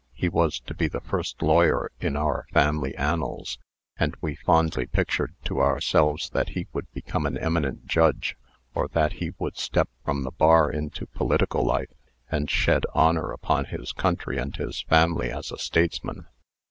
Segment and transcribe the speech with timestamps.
[0.15, 3.59] He was to be the first lawyer in our family annals;
[3.99, 8.35] and we fondly pictured to ourselves that he would become an eminent judge,
[8.73, 11.93] or that he would step from the bar into political life,
[12.31, 16.25] and shed honor upon his country and his family as a statesman.